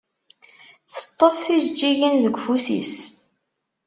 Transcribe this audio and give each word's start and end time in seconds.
Teṭṭef 0.93 1.35
tijeǧǧigin 1.43 2.15
deg 2.23 2.35
ufus-is. 2.37 2.93